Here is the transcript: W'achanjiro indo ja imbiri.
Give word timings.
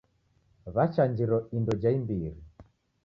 W'achanjiro 0.73 1.37
indo 1.57 1.73
ja 1.83 1.89
imbiri. 1.97 2.31